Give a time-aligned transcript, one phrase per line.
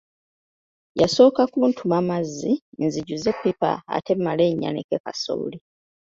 [1.01, 2.51] Yasooka kuntuma mazzi
[2.83, 5.57] nzijuze eppipa ate mmale nnyanike kasooli.